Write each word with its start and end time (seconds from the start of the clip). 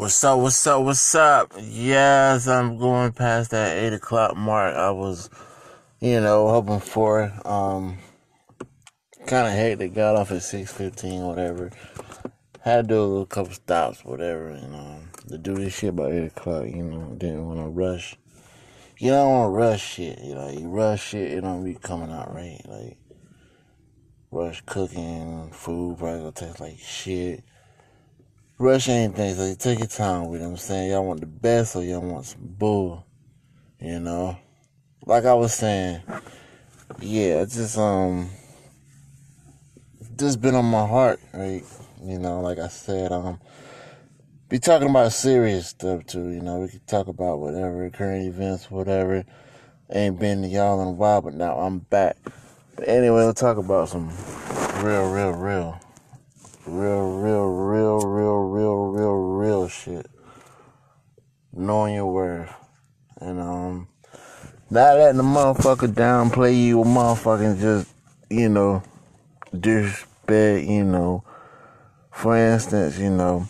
What's 0.00 0.24
up? 0.24 0.38
What's 0.38 0.66
up? 0.66 0.82
What's 0.82 1.14
up? 1.14 1.52
Yes, 1.60 2.48
I'm 2.48 2.78
going 2.78 3.12
past 3.12 3.50
that 3.50 3.76
eight 3.76 3.92
o'clock 3.92 4.34
mark. 4.34 4.74
I 4.74 4.90
was, 4.92 5.28
you 6.00 6.18
know, 6.22 6.48
hoping 6.48 6.80
for. 6.80 7.30
Um, 7.44 7.98
kind 9.26 9.46
of 9.46 9.52
hate 9.52 9.74
that 9.74 9.92
got 9.92 10.16
off 10.16 10.30
at 10.30 10.42
six 10.42 10.72
fifteen, 10.72 11.20
whatever. 11.20 11.70
Had 12.62 12.88
to 12.88 12.94
do 12.94 12.98
a 12.98 13.04
little 13.04 13.26
couple 13.26 13.52
stops, 13.52 14.02
whatever, 14.02 14.58
you 14.58 14.68
know, 14.68 15.00
to 15.28 15.36
do 15.36 15.54
this 15.56 15.74
shit 15.74 15.94
by 15.94 16.10
eight 16.10 16.28
o'clock. 16.28 16.64
You 16.64 16.82
know, 16.82 17.14
didn't 17.18 17.46
want 17.46 17.60
to 17.60 17.68
rush. 17.68 18.16
You 18.96 19.10
don't 19.10 19.30
want 19.30 19.52
to 19.52 19.58
rush 19.58 19.86
shit. 19.86 20.18
You 20.20 20.34
know, 20.34 20.48
you 20.48 20.66
rush 20.70 21.08
shit, 21.08 21.30
it 21.30 21.42
don't 21.42 21.62
be 21.62 21.74
coming 21.74 22.10
out 22.10 22.34
right. 22.34 22.62
Like 22.64 22.96
rush 24.30 24.62
cooking, 24.64 25.50
food 25.52 25.98
probably 25.98 26.20
gonna 26.20 26.32
taste 26.32 26.58
like 26.58 26.78
shit 26.78 27.44
rush 28.60 28.90
anything, 28.90 29.34
so 29.34 29.46
you 29.46 29.56
take 29.56 29.78
your 29.78 29.88
time 29.88 30.28
with 30.28 30.42
it. 30.42 30.44
I'm 30.44 30.58
saying 30.58 30.90
y'all 30.90 31.06
want 31.06 31.20
the 31.20 31.26
best 31.26 31.74
or 31.74 31.82
y'all 31.82 32.02
want 32.02 32.26
some 32.26 32.42
bull. 32.42 33.06
You 33.80 34.00
know? 34.00 34.36
Like 35.06 35.24
I 35.24 35.32
was 35.32 35.54
saying, 35.54 36.02
yeah, 37.00 37.42
just 37.46 37.78
um 37.78 38.28
just 40.16 40.42
been 40.42 40.54
on 40.54 40.66
my 40.66 40.86
heart, 40.86 41.20
right? 41.32 41.64
You 42.04 42.18
know, 42.18 42.40
like 42.40 42.58
I 42.58 42.68
said, 42.68 43.12
um 43.12 43.40
be 44.50 44.58
talking 44.58 44.90
about 44.90 45.12
serious 45.12 45.68
stuff 45.68 46.04
too, 46.04 46.28
you 46.28 46.42
know, 46.42 46.60
we 46.60 46.68
could 46.68 46.86
talk 46.86 47.08
about 47.08 47.38
whatever, 47.38 47.88
current 47.88 48.26
events, 48.26 48.70
whatever. 48.70 49.24
Ain't 49.92 50.20
been 50.20 50.42
to 50.42 50.48
y'all 50.48 50.82
in 50.82 50.88
a 50.88 50.92
while, 50.92 51.22
but 51.22 51.32
now 51.32 51.54
I'm 51.54 51.78
back. 51.78 52.18
But 52.76 52.88
anyway, 52.88 53.24
we'll 53.24 53.32
talk 53.32 53.56
about 53.56 53.88
some 53.88 54.10
real, 54.84 55.10
real, 55.10 55.32
real 55.32 55.80
real, 56.70 57.10
real, 57.10 57.46
real, 57.46 57.98
real, 57.98 58.38
real, 58.38 58.76
real, 58.86 59.14
real 59.14 59.68
shit. 59.68 60.06
Knowing 61.52 61.94
your 61.94 62.06
worth. 62.06 62.52
And, 63.20 63.40
um, 63.40 63.88
not 64.70 64.96
letting 64.96 65.16
the 65.16 65.24
motherfucker 65.24 65.88
downplay 65.88 66.56
you 66.56 66.78
or 66.78 66.84
motherfucking 66.84 67.60
just, 67.60 67.92
you 68.30 68.48
know, 68.48 68.82
disrespect, 69.58 70.66
you 70.66 70.84
know. 70.84 71.24
For 72.12 72.36
instance, 72.36 72.98
you 72.98 73.10
know, 73.10 73.48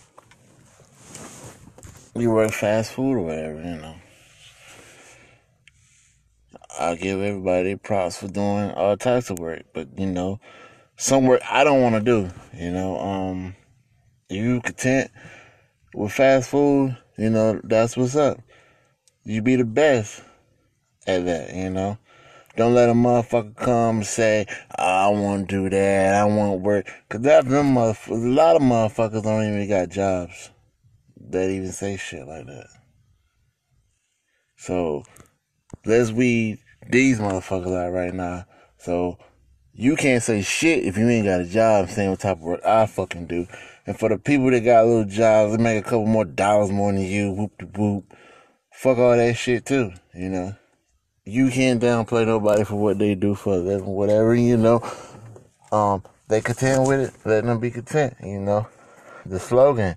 you 2.15 2.31
work 2.31 2.53
fast 2.53 2.93
food 2.93 3.17
or 3.17 3.21
whatever, 3.21 3.61
you 3.61 3.77
know. 3.77 3.95
I 6.79 6.95
give 6.95 7.21
everybody 7.21 7.77
props 7.77 8.17
for 8.17 8.29
doing 8.29 8.71
all 8.71 8.97
types 8.97 9.29
of 9.29 9.39
work, 9.39 9.65
but 9.75 9.89
you 9.99 10.07
know, 10.07 10.41
some 11.01 11.25
work 11.25 11.41
I 11.51 11.65
don't 11.65 11.81
want 11.81 11.95
to 11.95 12.01
do. 12.03 12.31
You 12.53 12.71
know, 12.71 13.01
um, 13.01 13.57
you 14.29 14.61
content 14.61 15.11
with 15.95 16.13
fast 16.13 16.51
food, 16.51 16.97
you 17.17 17.31
know, 17.31 17.59
that's 17.65 17.97
what's 17.97 18.17
up. 18.17 18.39
You 19.25 19.41
be 19.41 19.57
the 19.57 19.65
best 19.65 20.23
at 21.07 21.25
that, 21.25 21.55
you 21.55 21.71
know. 21.71 21.99
Don't 22.57 22.75
let 22.75 22.91
a 22.91 22.93
motherfucker 22.93 23.57
come 23.57 23.99
and 23.99 24.07
say, 24.07 24.45
oh, 24.79 24.85
I 24.85 25.09
want 25.09 25.49
to 25.49 25.57
do 25.57 25.71
that, 25.71 26.15
I 26.15 26.25
want 26.25 26.61
work. 26.61 26.91
Because 27.09 27.23
that, 27.23 27.49
them 27.49 27.77
a 27.79 27.95
lot 28.11 28.57
of 28.57 28.63
motherfuckers 28.63 29.23
don't 29.23 29.45
even 29.45 29.69
got 29.69 29.89
jobs 29.89 30.51
that 31.31 31.49
even 31.49 31.73
say 31.73 31.97
shit 31.97 32.27
like 32.27 32.45
that. 32.47 32.67
So, 34.57 35.05
let's 35.87 36.13
weed 36.13 36.59
these 36.91 37.19
motherfuckers 37.21 37.75
out 37.75 37.93
right 37.93 38.13
now. 38.13 38.45
So, 38.77 39.17
you 39.73 39.97
can't 39.97 40.23
say 40.23 40.43
shit 40.43 40.85
if 40.85 40.97
you 40.97 41.09
ain't 41.09 41.27
got 41.27 41.41
a 41.41 41.45
job 41.45 41.89
saying 41.89 42.11
what 42.11 42.21
type 42.21 42.37
of 42.37 42.43
work 42.43 42.65
I 42.65 42.87
fucking 42.87 43.27
do. 43.27 43.47
And 43.87 43.99
for 43.99 44.09
the 44.09 44.19
people 44.19 44.51
that 44.51 44.61
got 44.61 44.87
little 44.87 45.05
jobs, 45.05 45.57
they 45.57 45.63
make 45.63 45.79
a 45.79 45.83
couple 45.83 46.07
more 46.07 46.25
dollars 46.25 46.71
more 46.71 46.93
than 46.93 47.03
you, 47.03 47.33
whoop 47.33 47.57
de 47.59 47.67
whoop. 47.67 48.13
Fuck 48.73 48.99
all 48.99 49.17
that 49.17 49.37
shit 49.37 49.67
too, 49.67 49.93
you 50.15 50.29
know. 50.29 50.55
You 51.25 51.51
can't 51.51 51.83
downplay 51.83 52.27
nobody 52.27 52.65
for 52.65 52.77
what 52.77 52.99
they 52.99 53.15
do 53.15 53.35
for 53.35 53.61
them, 53.61 53.87
whatever, 53.87 54.35
you 54.35 54.57
know. 54.57 54.83
Um, 55.73 56.03
they 56.29 56.41
content 56.41 56.89
with 56.89 57.01
it, 57.01 57.15
let 57.25 57.45
them 57.45 57.61
be 57.61 57.71
content, 57.71 58.17
you 58.23 58.41
know. 58.41 58.67
The 59.27 59.39
slogan 59.39 59.97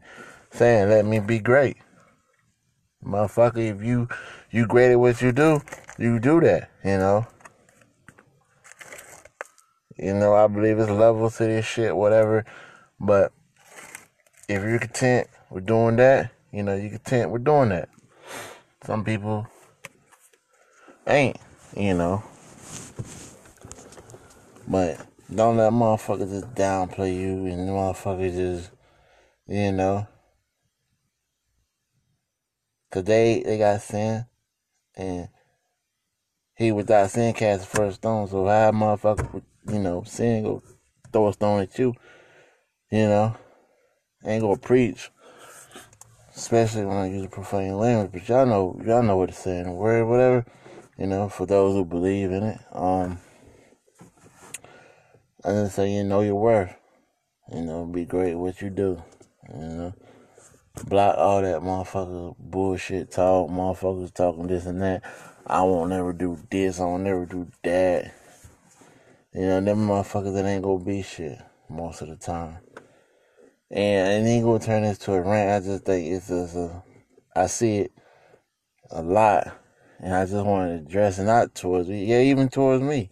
saying, 0.52 0.90
let 0.90 1.06
me 1.06 1.20
be 1.20 1.40
great. 1.40 1.78
Motherfucker, 3.04 3.76
if 3.76 3.84
you 3.84 4.08
you 4.52 4.66
great 4.66 4.92
at 4.92 5.00
what 5.00 5.22
you 5.22 5.32
do, 5.32 5.62
you 5.98 6.20
do 6.20 6.40
that, 6.42 6.70
you 6.84 6.98
know. 6.98 7.28
You 9.98 10.14
know, 10.14 10.34
I 10.34 10.48
believe 10.48 10.80
it's 10.80 10.90
levels 10.90 11.38
to 11.38 11.46
this 11.46 11.66
shit, 11.66 11.96
whatever. 11.96 12.46
But 13.00 13.32
if 14.50 14.62
you're 14.62 14.80
content 14.80 15.28
with 15.50 15.66
doing 15.66 15.96
that, 15.98 16.32
you 16.52 16.64
know, 16.64 16.76
you're 16.76 16.92
content 16.92 17.32
with 17.32 17.44
doing 17.44 17.70
that. 17.70 17.90
Some 18.86 19.04
people 19.04 19.48
ain't, 21.08 21.38
you 21.76 21.94
know. 21.94 22.24
But 24.68 25.06
don't 25.34 25.58
let 25.58 25.74
motherfuckers 25.74 26.30
just 26.30 26.56
downplay 26.56 27.20
you 27.20 27.46
and 27.46 27.70
motherfuckers 27.70 28.36
just, 28.36 28.72
you 29.48 29.72
know. 29.72 30.08
Cause 32.92 33.04
they, 33.06 33.42
they 33.44 33.58
got 33.58 33.82
sin 33.82 34.26
and 34.96 35.28
he 36.56 36.72
without 36.72 37.10
sin 37.10 37.34
cast 37.34 37.62
the 37.62 37.78
first 37.78 37.96
stone. 37.98 38.28
So 38.28 38.46
how 38.46 38.72
motherfucker 38.72 39.42
you 39.68 39.80
know, 39.80 40.04
sin 40.04 40.44
go 40.44 40.64
throw 41.12 41.28
a 41.28 41.34
stone 41.34 41.62
at 41.62 41.78
you. 41.78 41.94
You 42.92 43.08
know, 43.08 43.36
ain't 44.26 44.42
gonna 44.42 44.58
preach, 44.58 45.10
especially 46.36 46.86
when 46.86 46.98
I 46.98 47.10
use 47.10 47.26
a 47.26 47.30
profane 47.30 47.78
language. 47.78 48.12
But 48.12 48.30
y'all 48.30 48.46
know, 48.46 48.80
y'all 48.86 49.04
know 49.04 49.18
what 49.18 49.30
it's 49.30 49.40
saying, 49.40 49.74
word, 49.74 50.06
whatever. 50.06 50.46
You 50.98 51.08
know, 51.08 51.28
for 51.28 51.46
those 51.46 51.74
who 51.74 51.86
believe 51.86 52.32
in 52.32 52.44
it. 52.44 52.60
Um, 52.72 53.20
I 55.44 55.50
just 55.52 55.76
say 55.76 55.92
you 55.92 56.04
know 56.04 56.22
your 56.22 56.36
worth. 56.36 56.74
You 57.52 57.62
know, 57.62 57.86
be 57.86 58.06
great 58.06 58.36
what 58.36 58.62
you 58.62 58.70
do. 58.70 59.04
You 59.54 59.60
know, 59.60 59.94
block 60.86 61.18
all 61.18 61.42
that 61.42 61.62
motherfucker 61.62 62.36
bullshit 62.38 63.12
talk. 63.12 63.50
Motherfuckers 63.50 64.14
talking 64.14 64.48
this 64.48 64.66
and 64.66 64.82
that. 64.82 65.04
I 65.46 65.62
won't 65.64 65.90
never 65.90 66.14
do 66.14 66.38
this. 66.50 66.80
I 66.80 66.86
won't 66.86 67.04
never 67.04 67.26
do 67.26 67.48
that. 67.64 68.14
You 69.34 69.48
know, 69.48 69.62
them 69.62 69.88
motherfuckers 69.88 70.34
that 70.36 70.46
ain't 70.46 70.64
gonna 70.64 70.84
be 70.84 71.02
shit 71.02 71.40
most 71.68 72.02
of 72.02 72.10
the 72.10 72.16
time. 72.16 72.58
And 73.72 74.28
it 74.28 74.30
ain't 74.30 74.46
gonna 74.46 74.60
turn 74.60 74.84
this 74.84 75.00
to 75.00 75.14
a 75.14 75.22
rant. 75.22 75.64
I 75.64 75.68
just 75.68 75.86
think 75.86 76.08
it's 76.08 76.28
just 76.28 76.56
a, 76.56 76.84
I 77.36 77.48
see 77.48 77.78
it 77.78 77.92
a 78.92 79.02
lot. 79.02 79.60
And 80.00 80.14
I 80.14 80.26
just 80.26 80.46
want 80.46 80.70
to 80.70 80.76
address 80.86 81.18
it, 81.18 81.24
not 81.24 81.56
towards 81.56 81.90
me, 81.90 82.06
yeah, 82.06 82.20
even 82.20 82.50
towards 82.50 82.84
me, 82.84 83.10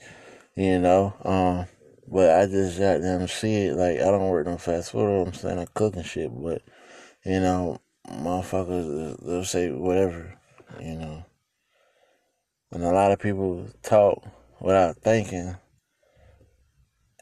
you 0.55 0.77
know. 0.77 1.13
Um, 1.23 1.65
but 2.07 2.29
I 2.29 2.45
just 2.45 2.77
got 2.77 3.01
them 3.01 3.27
see 3.27 3.67
it 3.67 3.75
like 3.75 3.97
I 3.97 4.11
don't 4.11 4.27
work 4.29 4.45
no 4.45 4.57
fast 4.57 4.91
food. 4.91 5.27
I'm 5.27 5.33
saying 5.33 5.57
I'm 5.57 5.67
cooking 5.73 6.03
shit, 6.03 6.29
but 6.31 6.61
you 7.25 7.39
know, 7.39 7.79
motherfuckers 8.07 9.25
they'll 9.25 9.43
say 9.45 9.71
whatever, 9.71 10.37
you 10.79 10.95
know. 10.97 11.25
And 12.71 12.83
a 12.83 12.91
lot 12.91 13.11
of 13.11 13.19
people 13.19 13.67
talk 13.81 14.23
without 14.59 14.97
thinking 14.97 15.55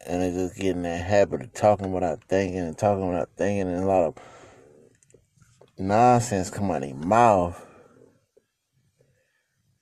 and 0.05 0.21
they 0.21 0.31
just 0.31 0.55
get 0.55 0.75
in 0.75 0.83
that 0.83 1.05
habit 1.05 1.41
of 1.41 1.53
talking 1.53 1.91
without 1.91 2.23
thinking 2.23 2.59
and 2.59 2.77
talking 2.77 3.07
without 3.07 3.29
thinking, 3.35 3.73
and 3.73 3.83
a 3.83 3.87
lot 3.87 4.07
of 4.07 4.15
nonsense 5.77 6.49
come 6.49 6.71
out 6.71 6.83
of 6.83 6.89
their 6.89 6.95
mouth. 6.95 7.65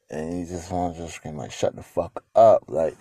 And 0.10 0.40
you 0.40 0.46
just 0.46 0.72
want 0.72 0.96
to 0.96 1.02
just 1.02 1.16
scream 1.16 1.38
like, 1.38 1.52
"Shut 1.52 1.76
the 1.76 1.84
fuck 1.84 2.24
up!" 2.34 2.64
Like, 2.68 2.96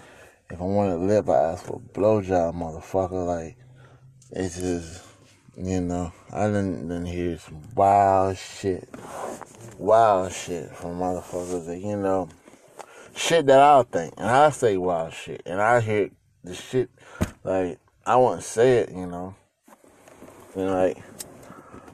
if 0.50 0.60
I 0.60 0.64
want 0.64 0.90
to 0.90 1.06
live, 1.06 1.28
I 1.28 1.52
ask 1.52 1.64
for 1.64 1.76
a 1.76 1.98
blowjob, 1.98 2.54
motherfucker. 2.54 3.26
Like, 3.26 3.56
it's 4.32 4.58
just, 4.58 5.04
you 5.56 5.80
know, 5.80 6.12
I 6.32 6.46
didn't, 6.46 6.88
didn't 6.88 7.06
hear 7.06 7.38
some 7.38 7.62
wild 7.74 8.36
shit, 8.36 8.88
wild 9.78 10.32
shit 10.32 10.74
from 10.74 10.98
motherfuckers 10.98 11.66
that 11.66 11.78
you 11.78 11.96
know, 11.96 12.28
shit 13.14 13.46
that 13.46 13.60
I'll 13.60 13.84
think, 13.84 14.14
and 14.16 14.28
I 14.28 14.50
say 14.50 14.76
wild 14.76 15.12
shit, 15.12 15.42
and 15.46 15.62
I 15.62 15.80
hear 15.80 16.10
the 16.46 16.54
shit 16.54 16.88
like 17.42 17.78
I 18.06 18.16
wouldn't 18.16 18.44
say 18.44 18.78
it, 18.78 18.90
you 18.90 19.06
know. 19.06 19.34
And 20.54 20.70
like 20.70 21.02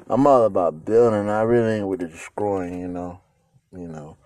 I'm 0.08 0.26
all 0.26 0.44
about 0.44 0.84
building. 0.84 1.31
I 1.31 1.40
really 1.43 1.76
ain't 1.76 1.88
with 1.88 2.00
the 2.00 2.08
destroying, 2.08 2.78
you 2.78 2.88
know. 2.88 3.20
You 3.72 3.88
know, 3.88 4.19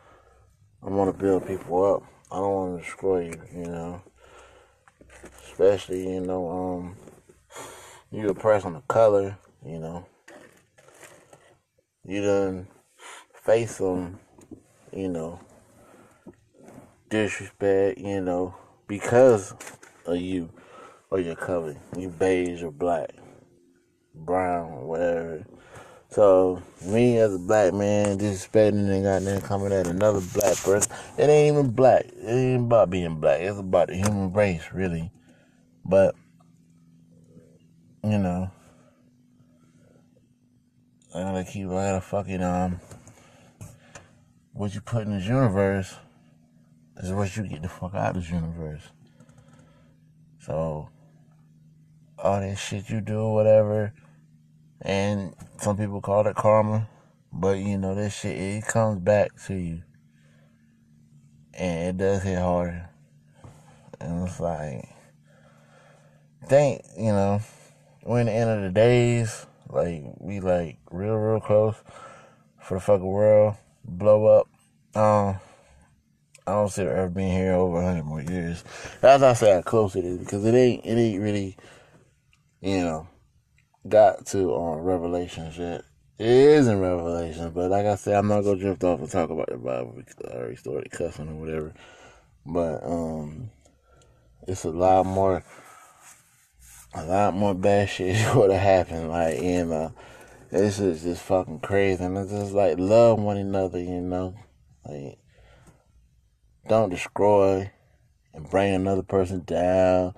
I 0.83 0.89
want 0.91 1.17
to 1.17 1.23
build 1.23 1.47
people 1.47 1.95
up. 1.95 2.03
I 2.33 2.37
don't 2.37 2.53
want 2.53 2.79
to 2.79 2.85
destroy 2.85 3.27
you, 3.27 3.41
you 3.55 3.67
know. 3.67 4.03
Especially, 5.45 6.13
you 6.13 6.21
know, 6.21 6.51
um, 6.51 6.97
you 8.11 8.29
a 8.29 8.35
person 8.35 8.75
of 8.75 8.89
color, 8.89 9.39
you 9.65 9.79
know. 9.79 10.05
You 12.05 12.23
done 12.23 12.69
face 13.45 13.79
them, 13.79 14.19
you 14.93 15.09
know, 15.09 15.39
disrespect, 17.09 17.99
you 17.99 18.21
know, 18.21 18.57
because 18.89 19.55
of 20.07 20.21
you 20.21 20.51
or 21.11 21.21
your 21.21 21.37
color. 21.37 21.77
You 21.97 22.09
beige 22.09 22.63
or 22.63 22.71
black, 22.71 23.11
brown, 24.15 24.73
or 24.73 24.87
whatever. 24.87 25.47
So 26.09 26.63
me 26.85 27.19
as 27.19 27.35
a 27.35 27.39
black 27.39 27.75
man 27.75 28.19
disrespecting 28.19 28.89
and 28.91 29.05
goddamn 29.05 29.41
coming 29.43 29.73
at 29.73 29.87
another 29.87 30.21
black 30.33 30.57
person, 30.57 30.93
it 31.19 31.29
ain't 31.29 31.57
even 31.57 31.71
black. 31.73 32.07
It 32.07 32.31
ain't 32.31 32.67
about 32.67 32.91
being 32.91 33.21
black. 33.21 33.41
It's 33.41 33.59
about 33.59 33.89
the 33.89 33.97
human 33.97 34.33
race, 34.33 34.65
really. 34.73 35.11
But 35.85 36.15
you 38.03 38.19
know, 38.19 38.51
I 41.15 41.21
gotta 41.21 41.45
keep. 41.45 41.67
I 41.69 41.91
gotta 41.91 42.01
fucking 42.01 42.43
um. 42.43 42.81
What 44.53 44.75
you 44.75 44.81
put 44.81 45.07
in 45.07 45.19
this 45.19 45.27
universe 45.27 45.95
is 46.97 47.13
what 47.13 47.37
you 47.37 47.47
get 47.47 47.61
the 47.61 47.69
fuck 47.69 47.95
out 47.95 48.17
of 48.17 48.23
this 48.23 48.31
universe. 48.31 48.83
So 50.47 50.89
all 52.21 52.41
this 52.41 52.61
shit 52.61 52.89
you 52.89 53.01
do, 53.01 53.29
whatever. 53.31 53.93
And 54.81 55.35
some 55.59 55.77
people 55.77 56.01
call 56.01 56.25
it 56.29 56.37
karma, 56.37 56.89
but 57.33 57.59
you 57.59 57.79
know 57.79 57.97
this 57.97 58.21
shit 58.21 58.39
it 58.39 58.65
comes 58.65 59.01
back 59.01 59.31
to 59.47 59.55
you, 59.55 59.83
and 61.55 61.89
it 61.89 61.97
does 61.97 62.23
hit 62.23 62.39
harder. 62.39 62.89
And 63.99 64.29
it's 64.29 64.39
like, 64.39 64.89
think 66.47 66.83
you 66.97 67.11
know, 67.11 67.41
when 68.05 68.27
the 68.27 68.33
end 68.33 68.51
of 68.51 68.63
the 68.63 68.71
days, 68.71 69.47
like 69.69 70.05
we 70.21 70.39
like 70.39 70.79
real 70.93 71.17
real 71.17 71.41
close 71.41 71.75
for 72.61 72.75
the 72.75 72.81
fucking 72.81 73.05
world. 73.05 73.57
Blow 73.85 74.27
up. 74.27 74.49
Um, 74.95 75.41
I 76.47 76.53
don't 76.53 76.69
see 76.69 76.85
the 76.85 76.91
Earth 76.91 77.15
being 77.15 77.33
here 77.33 77.55
over 77.55 77.83
hundred 77.83 78.05
more 78.05 78.23
years. 78.23 78.63
That's 79.01 79.23
I 79.23 79.33
say 79.33 79.55
how 79.55 79.63
close 79.63 79.97
it 79.97 80.05
is 80.05 80.19
because 80.19 80.45
it 80.45 80.55
ain't 80.55 80.85
it 80.85 80.97
ain't 80.97 81.23
really, 81.23 81.57
you 82.61 82.81
know 82.81 83.09
got 83.89 84.27
to 84.27 84.55
on 84.55 84.79
Revelations 84.79 85.59
yet. 85.59 85.83
It 86.19 86.27
is 86.27 86.67
in 86.67 86.81
Revelation, 86.81 87.51
but 87.51 87.71
like 87.71 87.85
I 87.85 87.95
said, 87.95 88.17
I'm 88.17 88.29
not 88.29 88.43
gonna 88.43 88.59
drift 88.59 88.85
off 88.85 89.01
and 89.01 89.11
talk 89.11 89.31
about 89.31 89.51
the 89.51 89.59
Bible 89.59 89.95
because 89.97 90.17
I 90.25 90.37
already 90.37 90.57
started 90.57 90.91
cussing 90.91 91.29
or 91.29 91.35
whatever. 91.35 91.75
But 92.47 92.83
um, 92.85 93.51
it's 94.49 94.65
a 94.65 94.71
lot 94.71 95.05
more, 95.05 95.45
a 96.95 97.05
lot 97.05 97.35
more 97.35 97.55
bad 97.55 97.89
shit 97.91 98.17
would 98.35 98.51
have 98.51 98.61
happened. 98.61 99.11
Like, 99.11 99.39
and 99.39 99.73
uh, 99.73 99.91
this 100.51 100.79
is 100.79 101.03
just 101.03 101.23
fucking 101.23 101.61
crazy, 101.61 102.03
and 102.03 102.17
it's 102.17 102.31
just 102.31 102.53
like 102.53 102.79
love 102.79 103.21
one 103.21 103.37
another, 103.37 103.79
you 103.79 104.01
know, 104.01 104.35
like 104.87 105.19
don't 106.69 106.91
destroy 106.91 107.71
and 108.35 108.51
bring 108.51 108.75
another 108.75 109.03
person 109.03 109.43
down 109.45 110.15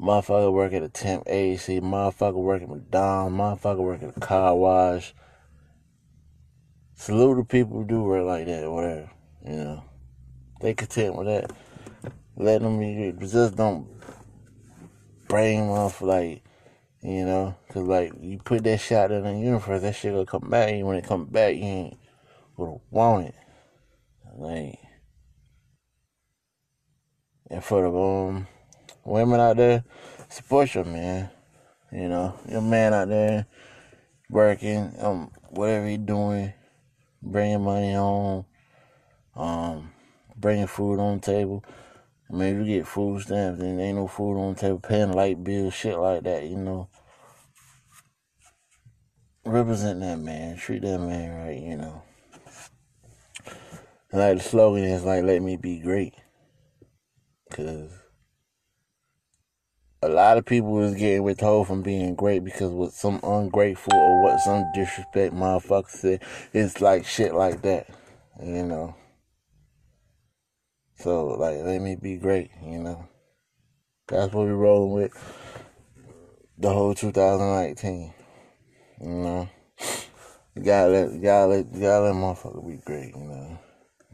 Motherfucker 0.00 0.52
work 0.52 0.72
at 0.72 0.82
a 0.82 0.88
temp 0.88 1.24
agency. 1.26 1.80
Motherfucker 1.80 2.34
work 2.34 2.62
at 2.62 2.68
McDonald's. 2.68 3.36
Motherfucker 3.36 3.78
work 3.80 4.02
at 4.02 4.16
a 4.16 4.20
car 4.20 4.56
wash. 4.56 5.14
Salute 6.94 7.36
the 7.36 7.44
people 7.44 7.78
who 7.78 7.84
do 7.86 8.02
work 8.02 8.24
like 8.24 8.46
that 8.46 8.64
or 8.64 8.74
whatever. 8.74 9.10
You 9.44 9.56
know. 9.56 9.84
They 10.60 10.74
content 10.74 11.16
with 11.16 11.26
that. 11.26 11.50
Let 12.36 12.62
them 12.62 12.78
be. 12.78 13.12
Just 13.26 13.56
don't 13.56 13.88
bring 15.28 15.60
them 15.60 15.70
off 15.70 16.00
like, 16.00 16.42
you 17.02 17.26
know. 17.26 17.54
Cause 17.70 17.86
like, 17.86 18.12
you 18.20 18.38
put 18.38 18.64
that 18.64 18.80
shot 18.80 19.10
in 19.10 19.24
the 19.24 19.32
universe, 19.32 19.82
that 19.82 19.94
shit 19.94 20.12
gonna 20.12 20.24
come 20.24 20.48
back. 20.48 20.70
And 20.70 20.86
when 20.86 20.96
it 20.96 21.04
come 21.04 21.26
back, 21.26 21.56
you 21.56 21.62
ain't 21.62 21.98
gonna 22.56 22.78
want 22.90 23.26
it. 23.26 23.34
Like. 24.36 24.78
For 27.70 27.82
the, 27.82 27.96
um, 27.96 28.48
women 29.04 29.38
out 29.38 29.56
there, 29.56 29.84
support 30.28 30.74
your 30.74 30.84
man. 30.84 31.30
You 31.92 32.08
know, 32.08 32.34
your 32.48 32.62
man 32.62 32.92
out 32.92 33.06
there 33.06 33.46
working, 34.28 34.92
um, 34.98 35.30
whatever 35.50 35.86
he 35.86 35.96
doing, 35.96 36.52
bringing 37.22 37.62
money 37.62 37.92
home, 37.94 38.44
um, 39.36 39.92
bringing 40.36 40.66
food 40.66 40.98
on 40.98 41.20
the 41.20 41.24
table. 41.24 41.64
I 42.28 42.34
mean, 42.34 42.60
if 42.60 42.66
you 42.66 42.78
get 42.78 42.88
food 42.88 43.22
stamps 43.22 43.60
and 43.60 43.80
ain't 43.80 43.98
no 43.98 44.08
food 44.08 44.36
on 44.36 44.54
the 44.54 44.60
table, 44.60 44.80
paying 44.80 45.12
light 45.12 45.44
bills, 45.44 45.72
shit 45.72 45.96
like 45.96 46.24
that, 46.24 46.46
you 46.46 46.56
know. 46.56 46.88
Represent 49.44 50.00
that 50.00 50.18
man, 50.18 50.56
treat 50.56 50.82
that 50.82 50.98
man 50.98 51.46
right, 51.46 51.62
you 51.62 51.76
know. 51.76 52.02
And 54.10 54.20
like 54.20 54.38
the 54.38 54.42
slogan 54.42 54.82
is 54.82 55.04
like, 55.04 55.22
let 55.22 55.40
me 55.40 55.56
be 55.56 55.78
great. 55.78 56.14
Cause 57.50 57.90
a 60.02 60.08
lot 60.08 60.38
of 60.38 60.46
people 60.46 60.80
is 60.80 60.94
getting 60.94 61.22
withheld 61.22 61.66
from 61.66 61.82
being 61.82 62.14
great 62.14 62.42
because 62.42 62.70
what 62.70 62.92
some 62.92 63.20
ungrateful 63.22 63.92
or 63.92 64.22
what 64.22 64.40
some 64.40 64.64
disrespect 64.74 65.34
motherfucker 65.34 65.90
said, 65.90 66.22
it's 66.54 66.80
like 66.80 67.04
shit 67.04 67.34
like 67.34 67.60
that, 67.62 67.86
you 68.42 68.64
know. 68.64 68.94
So 70.94 71.26
like, 71.28 71.58
let 71.64 71.82
me 71.82 71.96
be 71.96 72.16
great, 72.16 72.50
you 72.64 72.78
know. 72.78 73.08
That's 74.08 74.32
what 74.32 74.46
we 74.46 74.52
rolling 74.52 74.92
with 74.92 75.12
the 76.56 76.72
whole 76.72 76.94
2019, 76.94 78.14
you 79.02 79.08
know. 79.08 79.48
You 80.54 80.62
gotta 80.62 80.90
let, 80.90 81.12
you 81.12 81.20
gotta 81.20 81.46
let, 81.46 81.74
you 81.74 81.80
gotta 81.80 82.04
let 82.04 82.14
motherfucker 82.14 82.66
be 82.66 82.76
great, 82.84 83.14
you 83.14 83.24
know. 83.24 83.58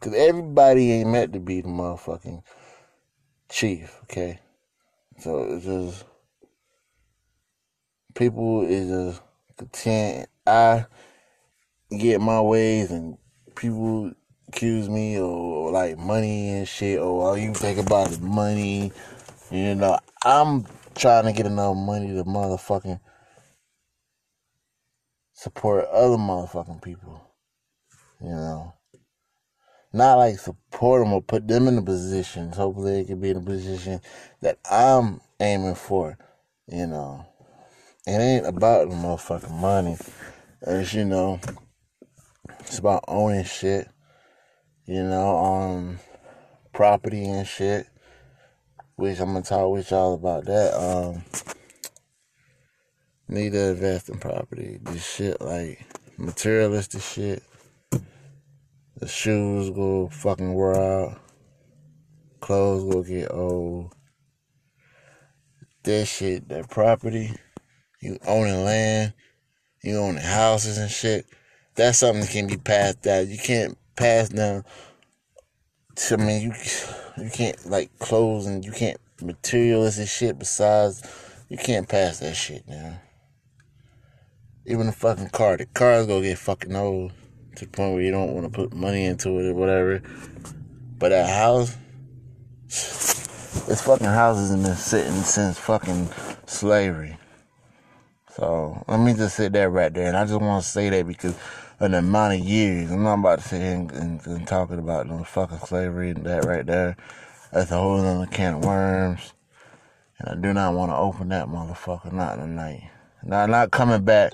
Cause 0.01 0.15
everybody 0.15 0.93
ain't 0.93 1.11
meant 1.11 1.33
to 1.33 1.41
be 1.41 1.61
the 1.61 1.69
motherfucking 1.69 2.43
chief, 3.49 4.01
okay? 4.05 4.41
So 5.19 5.55
it's 5.55 5.65
just 5.65 6.05
people 8.15 8.63
is 8.63 8.89
just 8.89 9.23
content. 9.57 10.29
I 10.47 10.87
get 11.97 12.21
my 12.21 12.41
ways, 12.41 12.91
and 12.91 13.19
people 13.55 14.13
accuse 14.49 14.89
me 14.89 15.19
or 15.19 15.71
like 15.73 15.99
money 15.99 16.51
and 16.51 16.69
shit. 16.69 16.99
Or 16.99 17.29
all 17.29 17.39
you 17.39 17.55
think 17.55 17.79
about 17.79 18.11
is 18.11 18.21
money. 18.21 18.93
You 19.51 19.75
know, 19.75 19.99
I'm 20.25 20.67
trying 20.95 21.25
to 21.25 21.33
get 21.33 21.47
enough 21.47 21.77
money 21.77 22.09
to 22.09 22.25
motherfucking 22.25 23.01
support 25.33 25.87
other 25.87 26.17
motherfucking 26.17 26.83
people. 26.83 27.23
You 28.21 28.31
know 28.31 28.73
not 29.97 30.17
like 30.17 30.39
support 30.39 31.03
them 31.03 31.13
or 31.13 31.23
put 31.23 31.49
them 31.49 31.67
in 31.67 31.77
the 31.77 31.83
positions. 31.83 32.57
Hopefully, 32.57 32.93
they 32.93 33.05
can 33.05 33.21
be 33.21 33.31
in 33.31 33.39
a 33.39 33.43
position 33.43 34.01
that 34.43 34.59
I'm 34.71 35.21
aiming 35.41 35.75
for. 35.75 36.19
You 36.69 36.87
know, 36.87 37.27
it 38.07 38.13
ain't 38.13 38.47
about 38.47 38.91
the 38.91 38.95
motherfucking 38.95 39.59
money. 39.59 39.97
As 40.63 40.93
you 40.93 41.05
know, 41.05 41.41
it's 42.61 42.79
about 42.79 43.05
owning 43.09 43.45
shit. 43.45 43.89
You 44.87 45.03
know, 45.03 45.37
um, 45.37 45.99
property 46.73 47.25
and 47.25 47.47
shit. 47.47 47.87
Which 48.97 49.19
I'm 49.21 49.33
gonna 49.33 49.43
talk 49.43 49.71
with 49.71 49.91
y'all 49.91 50.15
about 50.15 50.45
that. 50.47 50.75
Um, 50.75 51.23
need 53.29 53.53
to 53.53 53.71
invest 53.71 54.09
in 54.09 54.19
property. 54.19 54.79
This 54.83 55.05
shit 55.05 55.41
like 55.41 55.85
materialistic 56.19 57.03
shit 57.03 57.43
the 58.99 59.07
shoes 59.07 59.71
go 59.71 60.09
fucking 60.09 60.55
wear 60.55 60.75
out. 60.75 61.21
Clothes 62.41 62.93
go 62.93 63.03
get 63.03 63.31
old. 63.31 63.95
That 65.83 66.07
shit, 66.07 66.49
that 66.49 66.71
property, 66.71 67.31
you 68.01 68.19
owning 68.27 68.65
land, 68.65 69.13
you 69.83 69.99
owning 69.99 70.23
houses 70.23 70.79
and 70.79 70.91
shit. 70.91 71.27
That's 71.75 71.99
something 71.99 72.23
that 72.23 72.31
can 72.31 72.47
be 72.47 72.57
passed 72.57 73.03
down. 73.03 73.29
You 73.29 73.39
can't 73.39 73.77
pass 73.97 74.31
down. 74.31 74.65
To, 75.97 76.15
I 76.15 76.17
mean, 76.17 76.43
you 76.43 76.53
you 77.23 77.31
can't 77.31 77.67
like 77.67 77.99
clothes 77.99 78.47
and 78.47 78.65
you 78.65 78.73
can't 78.73 78.99
materialistic 79.21 80.09
shit. 80.09 80.39
Besides, 80.39 81.03
you 81.49 81.59
can't 81.59 81.89
pass 81.89 82.21
that 82.21 82.35
shit 82.35 82.67
down. 82.67 82.97
Even 84.65 84.87
the 84.87 84.93
fucking 84.93 85.29
car, 85.29 85.59
the 85.59 85.67
car's 85.67 86.07
gonna 86.07 86.23
get 86.23 86.39
fucking 86.39 86.75
old 86.75 87.13
to 87.57 87.65
the 87.65 87.71
point 87.71 87.95
where 87.95 88.03
you 88.03 88.11
don't 88.11 88.35
want 88.35 88.45
to 88.45 88.51
put 88.51 88.73
money 88.75 89.05
into 89.05 89.39
it 89.39 89.51
or 89.51 89.55
whatever. 89.55 90.03
But 90.99 91.11
that 91.11 91.29
house, 91.29 91.77
this 92.67 93.83
fucking 93.83 94.07
house 94.07 94.39
hasn't 94.39 94.63
been 94.63 94.75
sitting 94.77 95.23
since 95.23 95.59
fucking 95.59 96.09
slavery. 96.47 97.17
So 98.35 98.85
let 98.87 99.01
me 99.01 99.15
just 99.15 99.37
sit 99.37 99.53
there 99.53 99.71
right 99.71 99.93
there, 99.93 100.09
and 100.09 100.17
I 100.17 100.25
just 100.25 100.41
want 100.41 100.63
to 100.63 100.69
say 100.69 100.91
that 100.91 101.07
because 101.07 101.35
of 101.81 101.91
the 101.91 101.99
amount 101.99 102.35
of 102.35 102.41
years, 102.41 102.91
I'm 102.91 103.03
not 103.03 103.19
about 103.19 103.39
to 103.41 103.49
sit 103.49 103.63
here 103.63 103.75
and, 103.75 103.91
and, 103.93 104.27
and 104.27 104.47
talking 104.47 104.79
about 104.79 105.07
no 105.07 105.25
fucking 105.25 105.59
slavery 105.59 106.11
and 106.11 106.25
that 106.27 106.45
right 106.45 106.65
there. 106.67 106.97
That's 107.53 107.71
a 107.71 107.79
whole 107.79 107.99
other 107.99 108.27
can 108.27 108.55
of 108.55 108.65
worms, 108.65 109.33
and 110.19 110.29
I 110.29 110.35
do 110.43 110.53
not 110.53 110.75
want 110.75 110.91
to 110.91 110.97
open 110.97 111.29
that 111.31 111.47
motherfucker 111.47 112.13
not 112.13 112.37
tonight. 112.37 112.91
Now, 113.23 113.47
not 113.47 113.71
coming 113.71 114.05
back 114.05 114.33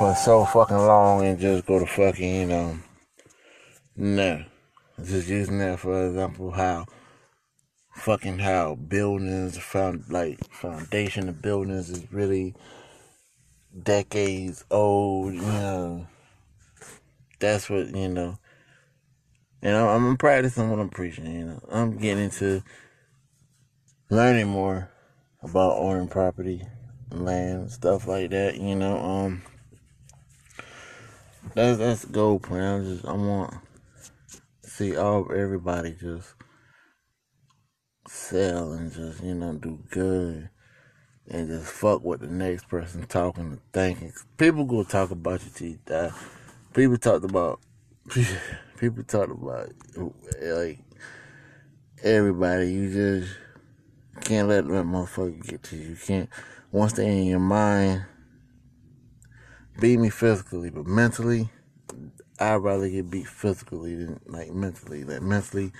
for 0.00 0.14
so 0.14 0.46
fucking 0.46 0.78
long 0.78 1.26
and 1.26 1.38
just 1.38 1.66
go 1.66 1.78
to 1.78 1.84
fucking, 1.84 2.34
you 2.34 2.46
know. 2.46 2.78
No. 3.94 4.42
Just 5.04 5.28
using 5.28 5.58
that 5.58 5.78
for 5.78 6.06
example 6.06 6.52
how 6.52 6.86
fucking 7.96 8.38
how 8.38 8.76
buildings 8.76 9.58
found 9.58 10.04
like 10.08 10.38
foundation 10.54 11.28
of 11.28 11.42
buildings 11.42 11.90
is 11.90 12.10
really 12.10 12.54
decades 13.82 14.64
old, 14.70 15.34
you 15.34 15.42
know. 15.42 16.06
That's 17.38 17.68
what, 17.68 17.94
you 17.94 18.08
know. 18.08 18.38
And 19.60 19.76
I'm, 19.76 20.06
I'm 20.06 20.16
practicing 20.16 20.70
what 20.70 20.78
I'm 20.78 20.88
preaching, 20.88 21.26
you 21.26 21.44
know. 21.44 21.60
I'm 21.70 21.98
getting 21.98 22.24
into 22.24 22.62
learning 24.08 24.48
more 24.48 24.88
about 25.42 25.76
owning 25.76 26.08
property, 26.08 26.62
land, 27.10 27.70
stuff 27.70 28.06
like 28.06 28.30
that, 28.30 28.56
you 28.56 28.74
know. 28.76 28.96
Um 28.96 29.42
that's 31.54 31.78
that's 31.78 32.02
the 32.02 32.12
goal 32.12 32.38
plan. 32.38 32.80
I 32.80 32.84
just 32.84 33.04
I 33.04 33.12
want 33.12 33.54
see 34.62 34.96
all 34.96 35.30
everybody 35.32 35.94
just 36.00 36.34
sell 38.08 38.72
and 38.72 38.92
just, 38.92 39.22
you 39.22 39.34
know, 39.34 39.52
do 39.52 39.78
good 39.90 40.48
and 41.28 41.48
just 41.48 41.70
fuck 41.70 42.02
what 42.02 42.20
the 42.20 42.26
next 42.26 42.68
person 42.68 43.06
talking 43.06 43.44
and 43.44 43.60
thinking. 43.72 44.12
People 44.36 44.64
go 44.64 44.82
talk 44.82 45.10
about 45.10 45.44
you 45.44 45.50
till 45.54 45.68
you 45.68 45.78
die. 45.84 46.12
People 46.74 46.98
talked 46.98 47.24
about 47.24 47.60
people 48.78 49.02
talked 49.04 49.30
about 49.30 49.70
like 50.40 50.78
everybody. 52.02 52.72
You 52.72 52.92
just 52.92 53.36
can't 54.22 54.48
let 54.48 54.66
that 54.66 54.84
motherfucker 54.84 55.46
get 55.46 55.62
to 55.64 55.76
you. 55.76 55.90
You 55.90 55.96
can't 55.96 56.28
once 56.72 56.94
they 56.94 57.06
in 57.06 57.24
your 57.24 57.40
mind 57.40 58.04
beat 59.78 59.98
me 59.98 60.10
physically, 60.10 60.70
but 60.70 60.86
mentally 60.86 61.50
I'd 62.38 62.56
rather 62.56 62.88
get 62.88 63.10
beat 63.10 63.28
physically 63.28 63.94
than 63.94 64.20
like 64.26 64.52
mentally. 64.52 65.04
Like 65.04 65.22
mentally 65.22 65.72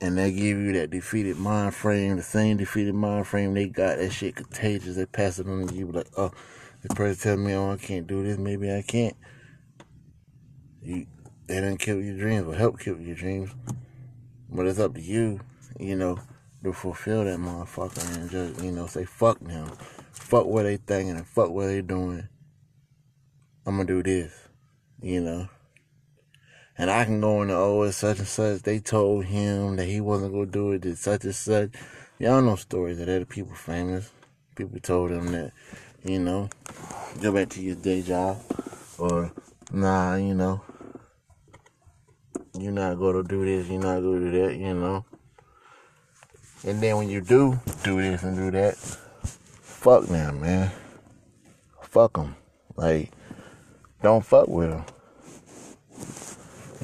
and 0.00 0.18
they 0.18 0.30
give 0.30 0.58
you 0.58 0.72
that 0.74 0.90
defeated 0.90 1.38
mind 1.38 1.74
frame, 1.74 2.16
the 2.16 2.22
same 2.22 2.58
defeated 2.58 2.94
mind 2.94 3.26
frame 3.26 3.54
they 3.54 3.66
got. 3.66 3.98
That 3.98 4.12
shit 4.12 4.36
contagious. 4.36 4.96
They 4.96 5.06
pass 5.06 5.38
it 5.38 5.48
on 5.48 5.66
to 5.66 5.74
you 5.74 5.90
like, 5.90 6.08
oh, 6.16 6.32
the 6.82 6.94
person 6.94 7.22
telling 7.22 7.46
me, 7.46 7.54
oh, 7.54 7.72
I 7.72 7.76
can't 7.76 8.06
do 8.06 8.22
this. 8.22 8.38
Maybe 8.38 8.70
I 8.70 8.82
can't. 8.82 9.16
You, 10.82 11.06
they 11.46 11.54
didn't 11.54 11.78
kill 11.78 12.00
your 12.00 12.16
dreams, 12.18 12.46
but 12.46 12.58
help 12.58 12.78
kill 12.78 13.00
your 13.00 13.14
dreams. 13.16 13.50
But 14.50 14.66
it's 14.66 14.78
up 14.78 14.94
to 14.94 15.00
you, 15.00 15.40
you 15.80 15.96
know, 15.96 16.18
to 16.62 16.72
fulfill 16.72 17.24
that 17.24 17.38
motherfucker 17.38 18.16
and 18.16 18.30
just, 18.30 18.62
you 18.62 18.72
know, 18.72 18.86
say 18.86 19.04
fuck 19.04 19.40
them, 19.40 19.70
fuck 20.12 20.46
what 20.46 20.64
they 20.64 20.76
thinking, 20.76 21.16
and 21.16 21.26
fuck 21.26 21.50
what 21.50 21.66
they 21.66 21.80
doing. 21.80 22.28
I'm 23.66 23.76
gonna 23.76 23.84
do 23.84 24.02
this, 24.02 24.32
you 25.02 25.20
know. 25.20 25.48
And 26.78 26.90
I 26.90 27.04
can 27.04 27.20
go 27.20 27.42
into, 27.42 27.54
oh, 27.54 27.82
it's 27.82 27.96
such 27.96 28.18
and 28.18 28.28
such. 28.28 28.62
They 28.62 28.78
told 28.78 29.24
him 29.24 29.76
that 29.76 29.86
he 29.86 30.00
wasn't 30.00 30.34
to 30.34 30.46
do 30.46 30.72
it, 30.72 30.82
did 30.82 30.98
such 30.98 31.24
and 31.24 31.34
such. 31.34 31.70
Y'all 32.18 32.40
know 32.42 32.54
stories 32.54 32.98
that 32.98 33.08
other 33.08 33.24
people 33.24 33.54
famous. 33.54 34.12
People 34.54 34.78
told 34.80 35.10
him 35.10 35.32
that, 35.32 35.52
you 36.04 36.20
know, 36.20 36.48
go 37.20 37.32
back 37.32 37.48
to 37.50 37.60
your 37.60 37.74
day 37.74 38.02
job. 38.02 38.38
Or, 38.98 39.32
nah, 39.72 40.14
you 40.14 40.34
know, 40.34 40.62
you're 42.58 42.72
not 42.72 42.98
to 42.98 43.22
do 43.24 43.44
this, 43.44 43.68
you're 43.68 43.82
not 43.82 43.96
to 43.96 44.20
do 44.20 44.30
that, 44.30 44.56
you 44.56 44.74
know. 44.74 45.04
And 46.64 46.80
then 46.80 46.96
when 46.98 47.08
you 47.08 47.20
do 47.20 47.58
do 47.84 48.00
this 48.00 48.22
and 48.22 48.36
do 48.36 48.50
that, 48.52 48.76
fuck 48.76 50.06
them, 50.06 50.40
man. 50.40 50.70
Fuck 51.82 52.14
them. 52.14 52.36
Like, 52.76 53.12
don't 54.02 54.24
fuck 54.24 54.48
with 54.48 54.70
them 54.70 54.84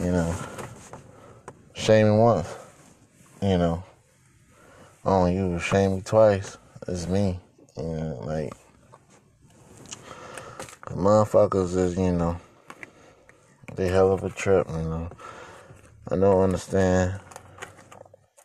you 0.03 0.11
know, 0.11 0.35
shame 1.75 2.09
me 2.09 2.17
once, 2.19 2.49
you 3.41 3.59
know, 3.59 3.85
on 5.05 5.33
you, 5.33 5.59
shame 5.59 5.97
me 5.97 6.01
twice, 6.01 6.57
it's 6.89 7.07
me, 7.07 7.39
you 7.77 7.83
know, 7.83 8.21
like, 8.25 8.53
motherfuckers 10.87 11.77
is, 11.77 11.97
you 11.97 12.11
know, 12.11 12.37
they 13.77 13.89
hell 13.89 14.13
of 14.13 14.25
a 14.25 14.31
trip, 14.31 14.67
you 14.69 14.77
know. 14.77 15.11
I 16.11 16.17
don't 16.17 16.43
understand 16.43 17.21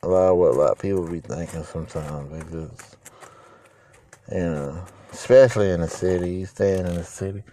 a 0.03 0.07
lot 0.07 0.31
of 0.31 0.37
what 0.37 0.51
a 0.53 0.57
lot 0.57 0.71
of 0.71 0.79
people 0.79 1.07
be 1.07 1.21
thinking 1.21 1.63
sometimes. 1.63 2.31
They 2.31 2.39
just, 2.51 2.97
you 4.31 4.39
know, 4.39 4.85
especially 5.11 5.71
in 5.71 5.81
the 5.81 5.87
city, 5.87 6.35
You 6.35 6.45
staying 6.45 6.85
in 6.85 6.95
the 6.95 7.03
city. 7.03 7.43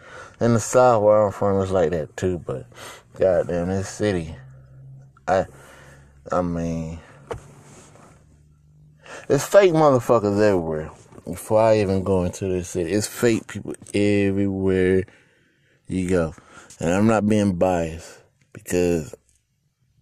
In 0.40 0.54
the 0.54 0.60
South, 0.60 1.02
where 1.02 1.26
I'm 1.26 1.32
from, 1.32 1.60
it's 1.62 1.70
like 1.70 1.90
that 1.90 2.16
too, 2.16 2.38
but 2.38 2.66
goddamn, 3.18 3.68
this 3.68 3.88
city, 3.88 4.34
I, 5.26 5.46
I 6.30 6.42
mean, 6.42 6.98
it's 9.28 9.46
fake 9.46 9.72
motherfuckers 9.72 10.40
everywhere. 10.40 10.90
Before 11.24 11.60
I 11.60 11.80
even 11.80 12.04
go 12.04 12.24
into 12.24 12.48
this 12.48 12.68
city, 12.70 12.92
it's 12.92 13.06
fake 13.06 13.46
people 13.46 13.74
everywhere 13.94 15.04
you 15.88 16.08
go. 16.08 16.34
And 16.80 16.92
I'm 16.92 17.06
not 17.06 17.26
being 17.26 17.54
biased 17.54 18.20
because 18.52 19.14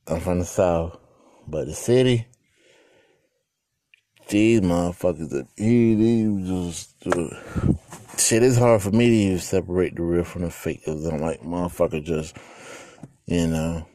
I'm 0.06 0.20
from 0.20 0.40
the 0.40 0.44
South, 0.44 0.98
but 1.46 1.66
the 1.66 1.74
city, 1.74 2.26
these 4.28 4.60
motherfuckers, 4.60 5.46
he, 5.56 5.94
he 5.94 6.44
just, 6.44 6.91
shit, 7.02 8.42
it's 8.42 8.56
hard 8.56 8.82
for 8.82 8.90
me 8.90 9.06
to 9.08 9.14
even 9.14 9.38
separate 9.38 9.96
the 9.96 10.02
real 10.02 10.24
from 10.24 10.42
the 10.42 10.50
fake 10.50 10.80
because 10.84 11.04
I'm 11.06 11.18
like, 11.18 11.42
motherfucker, 11.42 12.02
just 12.02 12.36
you 13.26 13.46
know. 13.46 13.86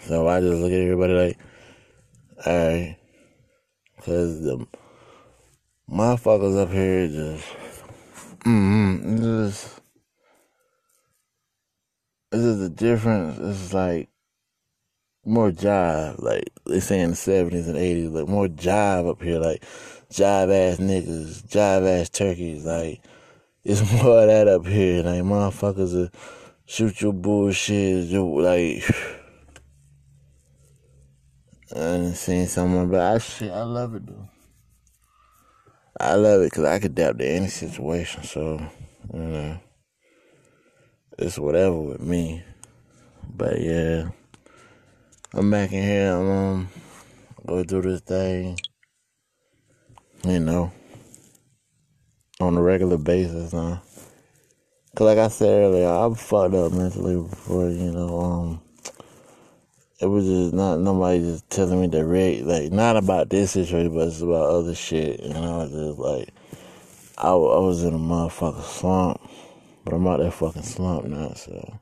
So 0.00 0.28
I 0.28 0.40
just 0.40 0.60
look 0.60 0.72
at 0.72 0.80
everybody 0.80 1.12
like, 1.12 1.38
alright. 2.46 2.96
Because 3.96 4.42
the 4.42 4.66
motherfuckers 5.90 6.58
up 6.58 6.70
here 6.70 7.06
just, 7.06 7.46
mm-hmm, 8.40 9.16
just, 9.18 9.80
this 12.30 12.40
is 12.40 12.60
the 12.60 12.70
difference. 12.70 13.38
It's 13.38 13.74
like 13.74 14.08
more 15.30 15.50
jive, 15.50 16.20
like 16.22 16.50
they 16.66 16.80
say 16.80 17.00
in 17.00 17.10
the 17.10 17.16
70s 17.16 17.68
and 17.68 17.76
80s, 17.76 18.12
like 18.12 18.28
more 18.28 18.48
jive 18.48 19.08
up 19.08 19.22
here, 19.22 19.38
like 19.38 19.62
jive 20.10 20.52
ass 20.52 20.78
niggas, 20.78 21.46
jive 21.48 22.00
ass 22.00 22.10
turkeys, 22.10 22.64
like 22.64 23.00
it's 23.64 23.80
more 24.02 24.22
of 24.22 24.26
that 24.26 24.48
up 24.48 24.66
here. 24.66 25.02
Like 25.02 25.22
motherfuckers 25.22 26.06
are 26.06 26.10
shoot 26.66 27.00
your 27.00 27.12
bullshit, 27.12 28.06
you 28.06 28.40
like. 28.40 28.84
I 31.72 32.10
seen 32.14 32.48
someone, 32.48 32.90
but 32.90 33.00
I 33.00 33.18
shit, 33.18 33.52
I 33.52 33.62
love 33.62 33.94
it 33.94 34.04
though. 34.06 34.28
I 36.00 36.14
love 36.14 36.40
it 36.40 36.50
because 36.50 36.64
I 36.64 36.78
could 36.80 36.92
adapt 36.92 37.18
to 37.18 37.28
any 37.28 37.48
situation. 37.48 38.24
So, 38.24 38.60
you 39.12 39.20
know, 39.20 39.60
it's 41.18 41.38
whatever 41.38 41.78
with 41.78 42.00
me. 42.00 42.42
But 43.28 43.60
yeah, 43.60 44.08
I'm 45.32 45.48
back 45.48 45.70
in 45.72 45.80
here. 45.80 46.12
I'm 46.12 46.28
um, 46.28 46.68
go 47.46 47.62
do 47.62 47.80
this 47.82 48.00
thing. 48.00 48.58
You 50.24 50.40
know, 50.40 50.72
on 52.40 52.56
a 52.56 52.62
regular 52.62 52.98
basis 52.98 53.52
now. 53.52 53.80
Cause 54.96 55.06
like 55.06 55.18
I 55.18 55.28
said 55.28 55.50
earlier, 55.50 55.86
I'm 55.86 56.16
fucked 56.16 56.54
up 56.54 56.72
mentally 56.72 57.14
before, 57.14 57.70
you 57.70 57.92
know, 57.92 58.20
um, 58.20 58.60
it 60.00 60.06
was 60.06 60.26
just 60.26 60.52
not 60.52 60.80
nobody 60.80 61.20
just 61.20 61.48
telling 61.48 61.80
me 61.80 62.02
rate, 62.02 62.44
like 62.44 62.72
not 62.72 62.96
about 62.96 63.30
this 63.30 63.52
situation, 63.52 63.94
but 63.94 64.08
it's 64.08 64.20
about 64.20 64.50
other 64.50 64.74
shit. 64.74 65.20
And 65.20 65.34
I 65.34 65.58
was 65.58 65.70
just 65.70 65.98
like, 66.00 66.30
I, 67.16 67.28
I 67.28 67.34
was 67.34 67.84
in 67.84 67.94
a 67.94 67.98
motherfucking 67.98 68.64
slump, 68.64 69.20
but 69.84 69.94
I'm 69.94 70.08
out 70.08 70.18
that 70.18 70.32
fucking 70.32 70.62
slump 70.62 71.04
now, 71.04 71.34
so 71.34 71.78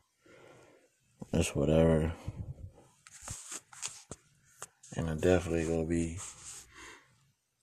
it's 1.33 1.57
whatever. 1.57 2.12
And 4.99 5.09
I 5.09 5.14
definitely 5.14 5.64
gonna 5.64 5.85
be 5.85 6.19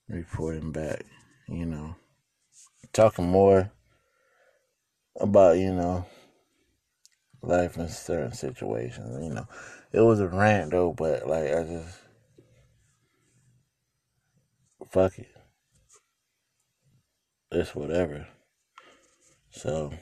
reporting 0.08 0.72
back, 0.72 1.04
you 1.46 1.66
know, 1.66 1.94
talking 2.94 3.28
more 3.28 3.70
about, 5.20 5.58
you 5.58 5.74
know, 5.74 6.06
life 7.42 7.76
in 7.76 7.88
certain 7.88 8.32
situations. 8.32 9.22
You 9.22 9.34
know, 9.34 9.46
it 9.92 10.00
was 10.00 10.20
a 10.20 10.28
rant 10.28 10.70
though, 10.70 10.94
but 10.94 11.28
like 11.28 11.52
I 11.52 11.62
just 11.64 11.98
fuck 14.90 15.18
it. 15.18 15.28
It's 17.50 17.74
whatever. 17.74 18.26
So 19.50 19.92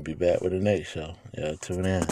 be 0.00 0.14
back 0.14 0.40
with 0.40 0.52
the 0.52 0.60
next 0.60 0.92
show. 0.92 1.16
Yeah, 1.36 1.54
tune 1.60 1.84
in. 1.84 2.06